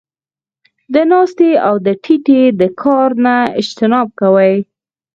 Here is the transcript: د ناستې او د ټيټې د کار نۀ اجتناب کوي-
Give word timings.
د 0.93 0.95
ناستې 1.11 1.51
او 1.67 1.75
د 1.85 1.87
ټيټې 2.03 2.41
د 2.59 2.61
کار 2.81 3.09
نۀ 3.23 3.37
اجتناب 3.59 4.07
کوي- 4.19 4.55